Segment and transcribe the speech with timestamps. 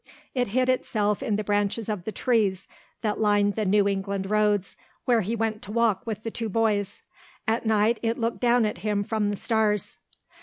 [0.33, 2.67] It hid itself in the branches of the trees
[3.01, 7.03] that lined the New England roads where he went to walk with the two boys.
[7.47, 9.99] At night it looked down at him from the stars.